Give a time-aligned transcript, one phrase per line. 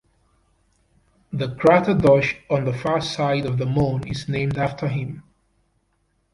[1.31, 5.21] The crater Deutsch on the far side of the Moon is named after him.